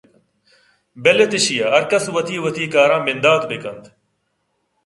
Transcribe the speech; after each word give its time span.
بل 1.03 1.17
اِت 1.23 1.31
ایشیءَ 1.35 1.71
ہرکس 1.73 2.03
وتی 2.13 2.37
وتی 2.43 2.65
کاراں 2.73 3.01
بندات 3.05 3.41
بہ 3.49 3.57
کنت 3.63 3.83